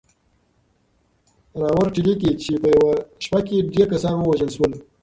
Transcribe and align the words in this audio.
راورټي 1.61 2.01
ليکي 2.07 2.31
چې 2.43 2.51
په 2.61 2.67
يوه 2.75 2.93
شپه 3.23 3.39
کې 3.47 3.67
ډېر 3.73 3.85
کسان 3.93 4.15
ووژل 4.19 4.49
شول. 4.55 4.71